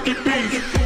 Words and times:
funky 0.00 0.14
beat. 0.24 0.79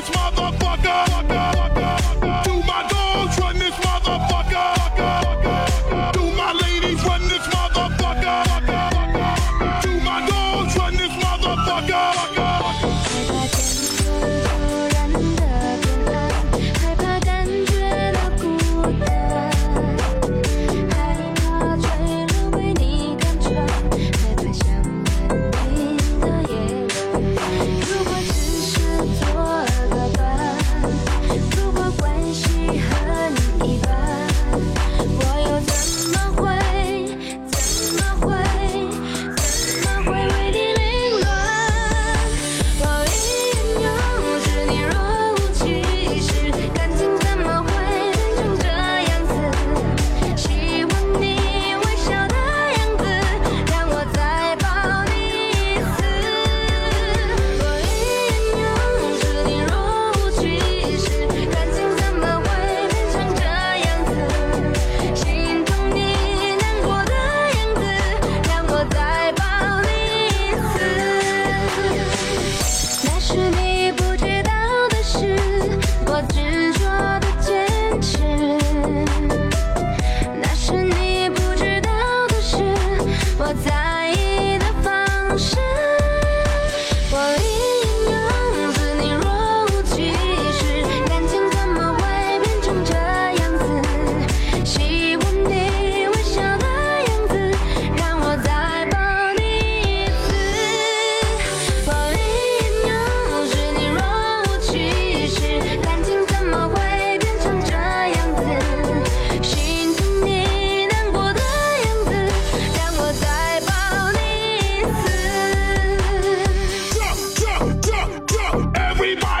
It's 0.00 0.08
my 0.14 0.59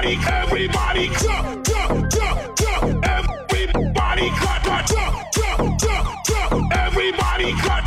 everybody, 0.02 0.26
everybody, 0.32 1.08
jump, 1.08 1.66
jump, 1.66 2.10
jump, 2.10 2.56
jump. 2.58 3.04
Everybody, 3.06 4.30
cut, 4.30 4.62
cut, 4.62 4.86
jump, 4.86 5.32
jump, 5.34 5.78
jump, 5.80 6.24
jump. 6.26 6.76
Everybody, 6.76 7.52
cut. 7.60 7.79